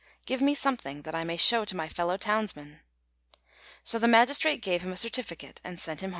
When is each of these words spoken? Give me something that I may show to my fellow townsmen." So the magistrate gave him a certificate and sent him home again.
Give 0.25 0.41
me 0.41 0.55
something 0.55 1.03
that 1.03 1.13
I 1.13 1.23
may 1.23 1.37
show 1.37 1.63
to 1.63 1.75
my 1.75 1.87
fellow 1.87 2.17
townsmen." 2.17 2.79
So 3.83 3.99
the 3.99 4.07
magistrate 4.07 4.63
gave 4.63 4.81
him 4.81 4.91
a 4.91 4.97
certificate 4.97 5.61
and 5.63 5.79
sent 5.79 6.01
him 6.01 6.07
home 6.07 6.09
again. 6.09 6.09